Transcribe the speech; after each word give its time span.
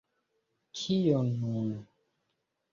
Kio 0.79 1.21
nun? 1.29 1.71